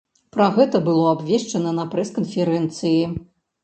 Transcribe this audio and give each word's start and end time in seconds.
Пра 0.37 0.47
гэта 0.55 0.81
было 0.87 1.05
абвешчана 1.11 1.77
на 1.83 1.89
прэс-канферэнцыі. 1.95 3.01